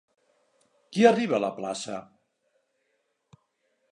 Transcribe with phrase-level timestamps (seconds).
[0.95, 1.99] Qui arriba a la plaça?